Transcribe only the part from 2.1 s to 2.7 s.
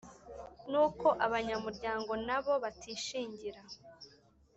nabo